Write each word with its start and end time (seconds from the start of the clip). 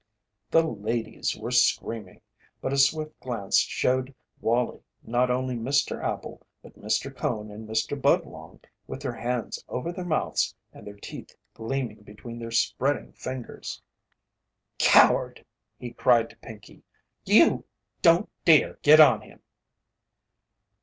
The 0.49 0.63
ladies 0.67 1.37
were 1.37 1.51
screaming, 1.51 2.21
but 2.59 2.73
a 2.73 2.77
swift 2.79 3.19
glance 3.19 3.57
showed 3.59 4.15
Wallie 4.41 4.81
not 5.03 5.29
only 5.29 5.55
Mr. 5.55 6.03
Appel 6.03 6.41
but 6.63 6.73
Mr. 6.75 7.15
Cone 7.15 7.51
and 7.51 7.69
Mr. 7.69 7.95
Budlong 7.95 8.61
with 8.87 9.03
their 9.03 9.13
hands 9.13 9.63
over 9.69 9.91
their 9.91 10.03
mouths 10.03 10.55
and 10.73 10.87
their 10.87 10.95
teeth 10.95 11.35
gleaming 11.53 12.01
between 12.01 12.39
their 12.39 12.49
spreading 12.49 13.13
fingers. 13.13 13.79
"Coward!" 14.79 15.45
he 15.77 15.91
cried 15.91 16.31
to 16.31 16.37
Pinkey. 16.37 16.81
"You 17.23 17.65
don't 18.01 18.27
dare 18.43 18.79
get 18.81 18.99
on 18.99 19.21
him!" 19.21 19.43